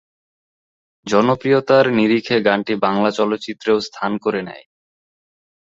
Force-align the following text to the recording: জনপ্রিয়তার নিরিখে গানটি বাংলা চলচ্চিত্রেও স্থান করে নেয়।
জনপ্রিয়তার 1.07 1.85
নিরিখে 1.91 2.37
গানটি 2.41 2.73
বাংলা 2.75 3.09
চলচ্চিত্রেও 3.11 3.77
স্থান 3.79 4.11
করে 4.17 4.41
নেয়। 4.41 4.65